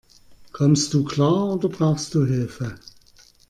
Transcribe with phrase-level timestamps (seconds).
[0.51, 2.73] Kommst du klar, oder brauchst du Hilfe?